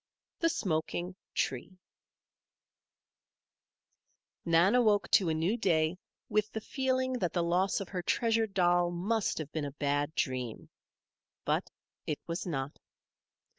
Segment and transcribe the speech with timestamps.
[0.39, 1.77] THE SMOKING TREE
[4.45, 5.95] Nan awoke to a new day
[6.27, 10.15] with the feeling that the loss of her treasured doll must have been a bad
[10.15, 10.71] dream.
[11.45, 11.69] But
[12.07, 12.79] it was not.